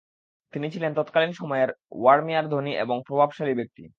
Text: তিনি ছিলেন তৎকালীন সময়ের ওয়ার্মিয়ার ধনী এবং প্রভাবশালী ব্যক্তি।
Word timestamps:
তিনি 0.53 0.67
ছিলেন 0.71 0.91
তৎকালীন 0.93 1.31
সময়ের 1.31 1.69
ওয়ার্মিয়ার 1.91 2.45
ধনী 2.49 2.73
এবং 2.75 2.97
প্রভাবশালী 3.07 3.53
ব্যক্তি। 3.53 3.83